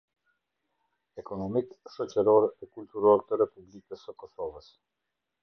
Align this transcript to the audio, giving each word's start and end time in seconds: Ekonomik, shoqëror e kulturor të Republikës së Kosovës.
Ekonomik, 1.23 1.75
shoqëror 1.97 2.47
e 2.47 2.71
kulturor 2.79 3.23
të 3.27 3.41
Republikës 3.43 4.09
së 4.09 4.19
Kosovës. 4.25 4.73